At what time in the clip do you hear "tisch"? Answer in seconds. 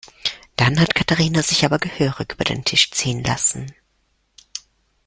2.65-2.89